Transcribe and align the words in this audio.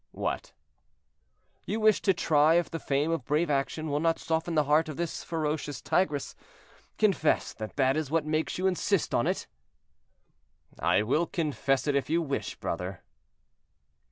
"What?" 0.13 0.51
"You 1.63 1.79
wish 1.79 2.01
to 2.01 2.11
try 2.15 2.55
if 2.55 2.71
the 2.71 2.79
fame 2.79 3.11
of 3.11 3.19
a 3.19 3.23
brave 3.23 3.51
action 3.51 3.87
will 3.91 3.99
not 3.99 4.17
soften 4.17 4.55
the 4.55 4.63
heart 4.63 4.89
of 4.89 4.97
this 4.97 5.23
ferocious 5.23 5.79
tigress. 5.79 6.33
Confess 6.97 7.53
that 7.53 7.75
that 7.75 7.95
is 7.95 8.09
what 8.09 8.25
makes 8.25 8.57
you 8.57 8.65
insist 8.65 9.13
on 9.13 9.27
it." 9.27 9.45
"I 10.79 11.03
will 11.03 11.27
confess 11.27 11.85
it 11.85 11.95
if 11.95 12.09
you 12.09 12.19
wish, 12.19 12.55
brother." 12.55 13.03